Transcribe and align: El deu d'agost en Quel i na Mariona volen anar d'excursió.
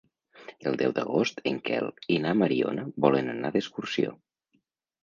El 0.71 0.77
deu 0.81 0.95
d'agost 0.99 1.43
en 1.51 1.61
Quel 1.69 1.91
i 2.17 2.17
na 2.25 2.35
Mariona 2.41 2.89
volen 3.07 3.31
anar 3.37 3.57
d'excursió. 3.59 4.19